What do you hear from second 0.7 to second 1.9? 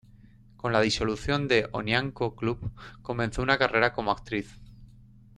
la disolución de